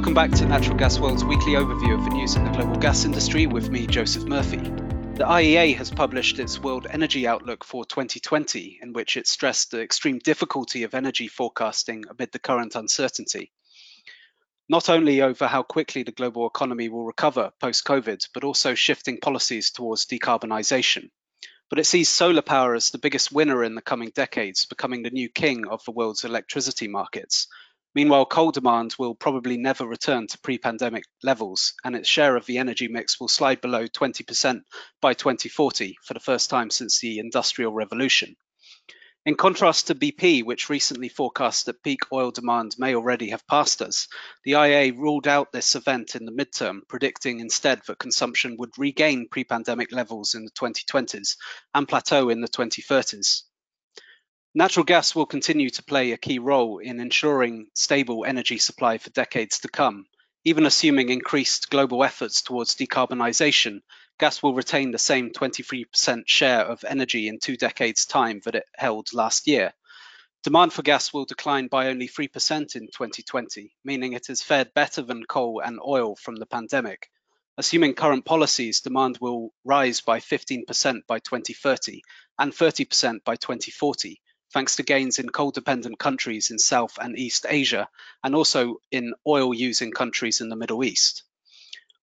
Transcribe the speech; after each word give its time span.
Welcome 0.00 0.14
back 0.14 0.30
to 0.38 0.46
Natural 0.46 0.78
Gas 0.78 0.98
World's 0.98 1.26
weekly 1.26 1.52
overview 1.52 1.92
of 1.92 2.02
the 2.04 2.10
news 2.14 2.34
in 2.34 2.42
the 2.42 2.50
global 2.52 2.76
gas 2.76 3.04
industry 3.04 3.46
with 3.46 3.68
me, 3.68 3.86
Joseph 3.86 4.24
Murphy. 4.24 4.56
The 4.56 5.26
IEA 5.26 5.76
has 5.76 5.90
published 5.90 6.38
its 6.38 6.58
World 6.58 6.86
Energy 6.88 7.26
Outlook 7.26 7.64
for 7.64 7.84
2020, 7.84 8.78
in 8.80 8.94
which 8.94 9.18
it 9.18 9.26
stressed 9.26 9.70
the 9.70 9.82
extreme 9.82 10.18
difficulty 10.18 10.84
of 10.84 10.94
energy 10.94 11.28
forecasting 11.28 12.04
amid 12.08 12.32
the 12.32 12.38
current 12.38 12.76
uncertainty. 12.76 13.52
Not 14.70 14.88
only 14.88 15.20
over 15.20 15.46
how 15.46 15.62
quickly 15.62 16.02
the 16.02 16.12
global 16.12 16.46
economy 16.46 16.88
will 16.88 17.04
recover 17.04 17.52
post 17.60 17.84
COVID, 17.84 18.26
but 18.32 18.42
also 18.42 18.74
shifting 18.74 19.20
policies 19.20 19.70
towards 19.70 20.06
decarbonisation. 20.06 21.10
But 21.68 21.78
it 21.78 21.84
sees 21.84 22.08
solar 22.08 22.40
power 22.40 22.74
as 22.74 22.88
the 22.88 22.96
biggest 22.96 23.32
winner 23.32 23.62
in 23.62 23.74
the 23.74 23.82
coming 23.82 24.12
decades, 24.14 24.64
becoming 24.64 25.02
the 25.02 25.10
new 25.10 25.28
king 25.28 25.66
of 25.68 25.84
the 25.84 25.92
world's 25.92 26.24
electricity 26.24 26.88
markets, 26.88 27.48
Meanwhile, 27.92 28.26
coal 28.26 28.52
demand 28.52 28.94
will 28.98 29.16
probably 29.16 29.56
never 29.56 29.84
return 29.84 30.28
to 30.28 30.38
pre 30.38 30.58
pandemic 30.58 31.04
levels, 31.24 31.74
and 31.82 31.96
its 31.96 32.08
share 32.08 32.36
of 32.36 32.46
the 32.46 32.58
energy 32.58 32.86
mix 32.86 33.18
will 33.18 33.26
slide 33.26 33.60
below 33.60 33.88
20% 33.88 34.62
by 35.00 35.14
2040 35.14 35.96
for 36.04 36.14
the 36.14 36.20
first 36.20 36.50
time 36.50 36.70
since 36.70 37.00
the 37.00 37.18
Industrial 37.18 37.72
Revolution. 37.72 38.36
In 39.26 39.34
contrast 39.34 39.88
to 39.88 39.94
BP, 39.94 40.44
which 40.44 40.70
recently 40.70 41.08
forecast 41.08 41.66
that 41.66 41.82
peak 41.82 42.00
oil 42.12 42.30
demand 42.30 42.76
may 42.78 42.94
already 42.94 43.30
have 43.30 43.46
passed 43.46 43.82
us, 43.82 44.08
the 44.44 44.52
IEA 44.52 44.96
ruled 44.96 45.26
out 45.26 45.52
this 45.52 45.74
event 45.74 46.14
in 46.14 46.24
the 46.24 46.32
midterm, 46.32 46.86
predicting 46.88 47.40
instead 47.40 47.82
that 47.86 47.98
consumption 47.98 48.56
would 48.56 48.78
regain 48.78 49.28
pre 49.28 49.44
pandemic 49.44 49.92
levels 49.92 50.34
in 50.34 50.44
the 50.44 50.50
2020s 50.52 51.36
and 51.74 51.88
plateau 51.88 52.28
in 52.28 52.40
the 52.40 52.48
2030s. 52.48 53.42
Natural 54.52 54.82
gas 54.82 55.14
will 55.14 55.26
continue 55.26 55.70
to 55.70 55.82
play 55.84 56.10
a 56.10 56.16
key 56.16 56.40
role 56.40 56.78
in 56.78 56.98
ensuring 56.98 57.68
stable 57.72 58.24
energy 58.24 58.58
supply 58.58 58.98
for 58.98 59.08
decades 59.10 59.60
to 59.60 59.68
come. 59.68 60.06
Even 60.44 60.66
assuming 60.66 61.08
increased 61.08 61.70
global 61.70 62.02
efforts 62.02 62.42
towards 62.42 62.74
decarbonisation, 62.74 63.80
gas 64.18 64.42
will 64.42 64.52
retain 64.52 64.90
the 64.90 64.98
same 64.98 65.30
23% 65.30 66.24
share 66.26 66.62
of 66.62 66.82
energy 66.82 67.28
in 67.28 67.38
two 67.38 67.56
decades' 67.56 68.06
time 68.06 68.40
that 68.44 68.56
it 68.56 68.64
held 68.74 69.12
last 69.14 69.46
year. 69.46 69.72
Demand 70.42 70.72
for 70.72 70.82
gas 70.82 71.12
will 71.12 71.26
decline 71.26 71.68
by 71.68 71.86
only 71.86 72.08
3% 72.08 72.74
in 72.74 72.88
2020, 72.88 73.76
meaning 73.84 74.14
it 74.14 74.26
has 74.26 74.42
fared 74.42 74.74
better 74.74 75.02
than 75.02 75.26
coal 75.26 75.62
and 75.64 75.78
oil 75.86 76.16
from 76.16 76.34
the 76.34 76.46
pandemic. 76.46 77.08
Assuming 77.56 77.94
current 77.94 78.24
policies, 78.24 78.80
demand 78.80 79.18
will 79.20 79.50
rise 79.64 80.00
by 80.00 80.18
15% 80.18 81.06
by 81.06 81.20
2030 81.20 82.02
and 82.36 82.52
30% 82.52 83.22
by 83.22 83.36
2040, 83.36 84.20
thanks 84.52 84.76
to 84.76 84.82
gains 84.82 85.18
in 85.18 85.28
coal 85.28 85.50
dependent 85.50 85.98
countries 85.98 86.50
in 86.50 86.58
South 86.58 86.98
and 87.00 87.18
East 87.18 87.46
Asia, 87.48 87.88
and 88.22 88.34
also 88.34 88.76
in 88.90 89.14
oil 89.26 89.54
using 89.54 89.92
countries 89.92 90.40
in 90.40 90.48
the 90.48 90.56
Middle 90.56 90.84
East. 90.84 91.22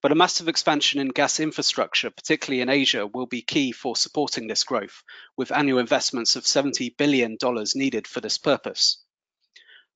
But 0.02 0.12
a 0.12 0.16
massive 0.16 0.48
expansion 0.48 1.00
in 1.00 1.10
gas 1.10 1.40
infrastructure, 1.40 2.10
particularly 2.12 2.62
in 2.62 2.70
Asia, 2.70 3.08
will 3.08 3.26
be 3.26 3.42
key 3.42 3.72
for 3.72 3.96
supporting 3.96 4.48
this 4.48 4.64
growth, 4.64 5.04
with 5.36 5.52
annual 5.52 5.80
investments 5.80 6.36
of 6.36 6.44
$70 6.44 6.96
billion 6.98 7.38
needed 7.76 8.08
for 8.08 8.22
this 8.22 8.38
purpose. 8.38 9.04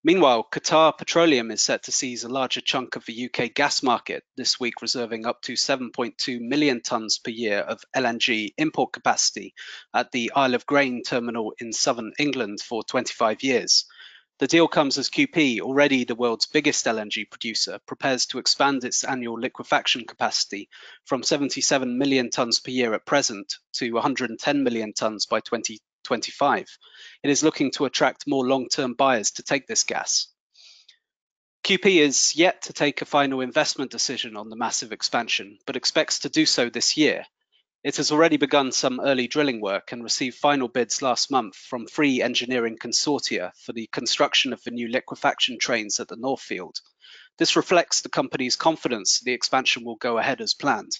Meanwhile, 0.03 0.47
Qatar 0.51 0.97
Petroleum 0.97 1.51
is 1.51 1.61
set 1.61 1.83
to 1.83 1.91
seize 1.91 2.23
a 2.23 2.29
larger 2.29 2.59
chunk 2.59 2.95
of 2.95 3.05
the 3.05 3.29
UK 3.29 3.53
gas 3.53 3.83
market 3.83 4.23
this 4.35 4.59
week, 4.59 4.81
reserving 4.81 5.27
up 5.27 5.43
to 5.43 5.53
7.2 5.53 6.39
million 6.41 6.81
tonnes 6.81 7.23
per 7.23 7.29
year 7.29 7.59
of 7.59 7.83
LNG 7.95 8.55
import 8.57 8.93
capacity 8.93 9.53
at 9.93 10.11
the 10.11 10.31
Isle 10.35 10.55
of 10.55 10.65
Grain 10.65 11.03
terminal 11.03 11.53
in 11.59 11.71
southern 11.71 12.13
England 12.17 12.61
for 12.61 12.83
25 12.83 13.43
years. 13.43 13.85
The 14.39 14.47
deal 14.47 14.67
comes 14.67 14.97
as 14.97 15.11
QP, 15.11 15.61
already 15.61 16.03
the 16.03 16.15
world's 16.15 16.47
biggest 16.47 16.83
LNG 16.87 17.29
producer, 17.29 17.77
prepares 17.85 18.25
to 18.27 18.39
expand 18.39 18.83
its 18.83 19.03
annual 19.03 19.39
liquefaction 19.39 20.05
capacity 20.07 20.67
from 21.05 21.21
77 21.21 21.99
million 21.99 22.31
tonnes 22.31 22.63
per 22.63 22.71
year 22.71 22.95
at 22.95 23.05
present 23.05 23.53
to 23.73 23.91
110 23.91 24.63
million 24.63 24.93
tonnes 24.93 25.29
by 25.29 25.41
20 25.41 25.77
25. 26.11 26.65
It 27.23 27.29
is 27.29 27.41
looking 27.41 27.71
to 27.71 27.85
attract 27.85 28.27
more 28.27 28.45
long-term 28.45 28.95
buyers 28.95 29.31
to 29.31 29.43
take 29.43 29.65
this 29.65 29.83
gas. 29.83 30.27
QP 31.63 31.85
is 31.85 32.35
yet 32.35 32.63
to 32.63 32.73
take 32.73 33.01
a 33.01 33.05
final 33.05 33.39
investment 33.39 33.91
decision 33.91 34.35
on 34.35 34.49
the 34.49 34.57
massive 34.57 34.91
expansion, 34.91 35.57
but 35.65 35.77
expects 35.77 36.19
to 36.19 36.29
do 36.29 36.45
so 36.45 36.69
this 36.69 36.97
year. 36.97 37.23
It 37.81 37.95
has 37.95 38.11
already 38.11 38.35
begun 38.35 38.73
some 38.73 38.99
early 38.99 39.29
drilling 39.29 39.61
work 39.61 39.93
and 39.93 40.03
received 40.03 40.37
final 40.37 40.67
bids 40.67 41.01
last 41.01 41.31
month 41.31 41.55
from 41.55 41.85
three 41.85 42.21
engineering 42.21 42.77
consortia 42.77 43.53
for 43.55 43.71
the 43.71 43.87
construction 43.87 44.51
of 44.51 44.61
the 44.63 44.71
new 44.71 44.89
liquefaction 44.89 45.59
trains 45.59 46.01
at 46.01 46.09
the 46.09 46.17
North 46.17 46.41
Field. 46.41 46.75
This 47.37 47.55
reflects 47.55 48.01
the 48.01 48.09
company's 48.09 48.57
confidence 48.57 49.21
the 49.21 49.31
expansion 49.31 49.85
will 49.85 49.95
go 49.95 50.17
ahead 50.17 50.41
as 50.41 50.53
planned. 50.53 50.91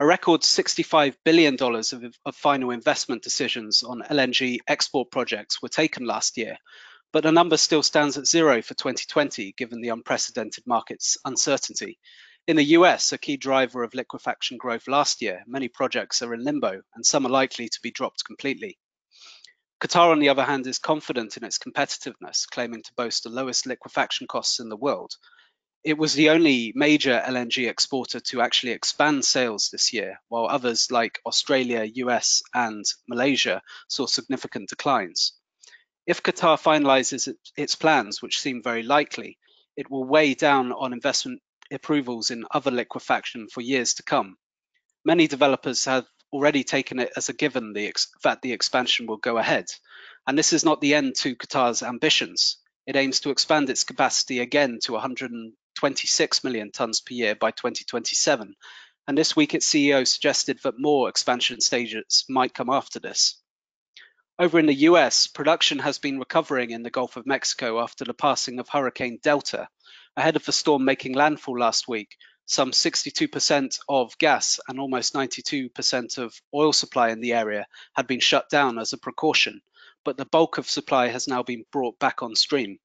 A 0.00 0.06
record 0.06 0.42
$65 0.42 1.16
billion 1.24 1.56
of, 1.60 2.16
of, 2.24 2.36
final 2.36 2.70
investment 2.70 3.20
decisions 3.20 3.82
on 3.82 4.02
LNG 4.08 4.58
export 4.68 5.10
projects 5.10 5.60
were 5.60 5.68
taken 5.68 6.06
last 6.06 6.36
year, 6.36 6.56
but 7.12 7.24
the 7.24 7.32
number 7.32 7.56
still 7.56 7.82
stands 7.82 8.16
at 8.16 8.24
zero 8.24 8.62
for 8.62 8.74
2020 8.74 9.54
given 9.56 9.80
the 9.80 9.88
unprecedented 9.88 10.64
market's 10.68 11.18
uncertainty. 11.24 11.98
In 12.46 12.54
the 12.54 12.76
US, 12.76 13.12
a 13.12 13.18
key 13.18 13.36
driver 13.36 13.82
of 13.82 13.92
liquefaction 13.92 14.56
growth 14.56 14.86
last 14.86 15.20
year, 15.20 15.42
many 15.48 15.66
projects 15.66 16.22
are 16.22 16.32
in 16.32 16.44
limbo 16.44 16.80
and 16.94 17.04
some 17.04 17.26
are 17.26 17.30
likely 17.30 17.68
to 17.68 17.80
be 17.82 17.90
dropped 17.90 18.24
completely. 18.24 18.78
Qatar, 19.80 20.12
on 20.12 20.20
the 20.20 20.28
other 20.28 20.44
hand, 20.44 20.68
is 20.68 20.78
confident 20.78 21.36
in 21.36 21.42
its 21.42 21.58
competitiveness, 21.58 22.46
claiming 22.48 22.84
to 22.84 22.94
boast 22.96 23.24
the 23.24 23.30
lowest 23.30 23.66
liquefaction 23.66 24.28
costs 24.28 24.60
in 24.60 24.68
the 24.68 24.76
world 24.76 25.16
it 25.88 25.96
was 25.96 26.12
the 26.12 26.28
only 26.28 26.70
major 26.74 27.18
LNG 27.26 27.66
exporter 27.66 28.20
to 28.20 28.42
actually 28.42 28.72
expand 28.72 29.24
sales 29.24 29.70
this 29.72 29.90
year, 29.90 30.20
while 30.28 30.44
others 30.44 30.90
like 30.90 31.18
Australia, 31.24 31.84
US, 32.04 32.42
and 32.52 32.84
Malaysia 33.08 33.62
saw 33.88 34.04
significant 34.04 34.68
declines. 34.68 35.32
If 36.06 36.22
Qatar 36.22 36.60
finalizes 36.62 37.34
its 37.56 37.74
plans, 37.74 38.20
which 38.20 38.38
seem 38.38 38.62
very 38.62 38.82
likely, 38.82 39.38
it 39.78 39.90
will 39.90 40.04
weigh 40.04 40.34
down 40.34 40.72
on 40.72 40.92
investment 40.92 41.40
approvals 41.72 42.30
in 42.30 42.44
other 42.50 42.70
liquefaction 42.70 43.48
for 43.48 43.62
years 43.62 43.94
to 43.94 44.02
come. 44.02 44.36
Many 45.06 45.26
developers 45.26 45.86
have 45.86 46.04
already 46.30 46.64
taken 46.64 46.98
it 46.98 47.12
as 47.16 47.30
a 47.30 47.32
given 47.32 47.72
the 47.72 47.90
that 48.24 48.42
the 48.42 48.52
expansion 48.52 49.06
will 49.06 49.16
go 49.16 49.38
ahead. 49.38 49.70
And 50.26 50.36
this 50.36 50.52
is 50.52 50.66
not 50.66 50.82
the 50.82 50.92
end 50.92 51.14
to 51.20 51.34
Qatar's 51.34 51.82
ambitions. 51.82 52.58
It 52.86 52.96
aims 52.96 53.20
to 53.20 53.30
expand 53.30 53.70
its 53.70 53.84
capacity 53.84 54.40
again 54.40 54.80
to 54.82 54.92
100 54.92 55.30
26 55.78 56.42
million 56.42 56.72
tonnes 56.72 57.06
per 57.06 57.14
year 57.14 57.36
by 57.36 57.52
2027. 57.52 58.56
And 59.06 59.16
this 59.16 59.36
week, 59.36 59.54
its 59.54 59.72
CEO 59.72 60.04
suggested 60.04 60.58
that 60.64 60.74
more 60.76 61.08
expansion 61.08 61.60
stages 61.60 62.24
might 62.28 62.52
come 62.52 62.68
after 62.68 62.98
this. 62.98 63.40
Over 64.40 64.58
in 64.58 64.66
the 64.66 64.86
US, 64.90 65.28
production 65.28 65.78
has 65.78 65.98
been 65.98 66.18
recovering 66.18 66.72
in 66.72 66.82
the 66.82 66.90
Gulf 66.90 67.16
of 67.16 67.26
Mexico 67.26 67.80
after 67.80 68.04
the 68.04 68.12
passing 68.12 68.58
of 68.58 68.68
Hurricane 68.68 69.20
Delta. 69.22 69.68
Ahead 70.16 70.34
of 70.34 70.44
the 70.44 70.52
storm 70.52 70.84
making 70.84 71.12
landfall 71.12 71.60
last 71.60 71.86
week, 71.86 72.16
some 72.46 72.72
62% 72.72 73.78
of 73.88 74.18
gas 74.18 74.58
and 74.66 74.80
almost 74.80 75.14
92% 75.14 76.18
of 76.18 76.34
oil 76.52 76.72
supply 76.72 77.10
in 77.10 77.20
the 77.20 77.34
area 77.34 77.68
had 77.94 78.08
been 78.08 78.20
shut 78.20 78.50
down 78.50 78.80
as 78.80 78.92
a 78.92 78.98
precaution, 78.98 79.60
but 80.04 80.16
the 80.16 80.24
bulk 80.24 80.58
of 80.58 80.68
supply 80.68 81.06
has 81.06 81.28
now 81.28 81.44
been 81.44 81.64
brought 81.70 82.00
back 82.00 82.20
on 82.20 82.34
stream. 82.34 82.80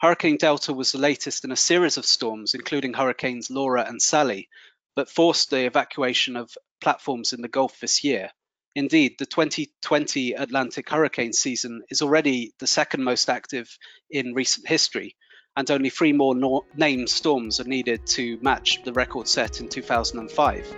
Hurricane 0.00 0.38
Delta 0.38 0.72
was 0.72 0.92
the 0.92 0.98
latest 0.98 1.44
in 1.44 1.52
a 1.52 1.56
series 1.56 1.98
of 1.98 2.06
storms, 2.06 2.54
including 2.54 2.94
Hurricanes 2.94 3.50
Laura 3.50 3.84
and 3.86 4.00
Sally, 4.00 4.48
that 4.96 5.10
forced 5.10 5.50
the 5.50 5.66
evacuation 5.66 6.36
of 6.36 6.56
platforms 6.80 7.34
in 7.34 7.42
the 7.42 7.48
Gulf 7.48 7.78
this 7.80 8.02
year. 8.02 8.30
Indeed, 8.74 9.16
the 9.18 9.26
2020 9.26 10.32
Atlantic 10.32 10.88
hurricane 10.88 11.34
season 11.34 11.82
is 11.90 12.00
already 12.00 12.54
the 12.60 12.66
second 12.66 13.04
most 13.04 13.28
active 13.28 13.76
in 14.10 14.32
recent 14.32 14.66
history, 14.66 15.16
and 15.54 15.70
only 15.70 15.90
three 15.90 16.14
more 16.14 16.34
no- 16.34 16.64
named 16.74 17.10
storms 17.10 17.60
are 17.60 17.64
needed 17.64 18.06
to 18.06 18.38
match 18.40 18.82
the 18.84 18.94
record 18.94 19.28
set 19.28 19.60
in 19.60 19.68
2005. 19.68 20.76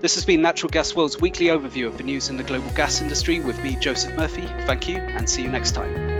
This 0.00 0.14
has 0.14 0.24
been 0.24 0.40
Natural 0.40 0.70
Gas 0.70 0.96
World's 0.96 1.20
weekly 1.20 1.46
overview 1.46 1.88
of 1.88 1.98
the 1.98 2.04
news 2.04 2.30
in 2.30 2.38
the 2.38 2.42
global 2.42 2.70
gas 2.70 3.02
industry 3.02 3.40
with 3.40 3.62
me, 3.62 3.76
Joseph 3.76 4.16
Murphy. 4.16 4.46
Thank 4.66 4.88
you, 4.88 4.96
and 4.96 5.28
see 5.28 5.42
you 5.42 5.48
next 5.50 5.72
time. 5.72 6.13